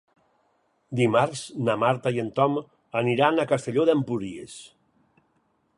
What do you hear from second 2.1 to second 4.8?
i en Tom aniran a Castelló d'Empúries.